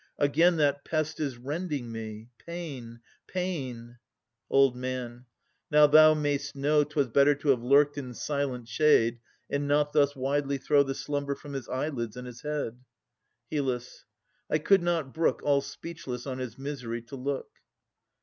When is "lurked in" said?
7.61-8.15